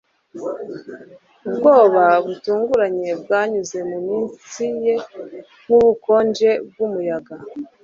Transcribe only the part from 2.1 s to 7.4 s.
butunguranye bwanyuze mu mitsi ye nkubukonje bwumuyaga